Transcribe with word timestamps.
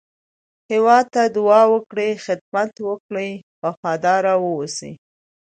هېواد 0.71 1.05
ته 1.13 1.21
دعا 1.37 1.61
وکړئ، 1.73 2.09
خدمت 2.25 2.71
وکړئ، 2.89 3.31
وفاداره 3.63 4.33
واوسی 4.43 4.91